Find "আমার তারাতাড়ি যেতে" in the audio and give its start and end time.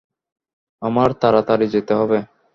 0.81-1.93